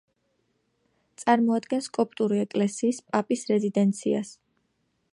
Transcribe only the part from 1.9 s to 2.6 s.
კოპტური